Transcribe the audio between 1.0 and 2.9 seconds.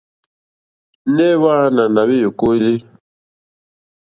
Nɛh Hwaana na hweyokoeli?